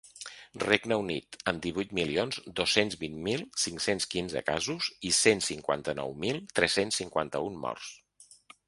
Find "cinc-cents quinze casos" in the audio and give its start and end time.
3.65-4.91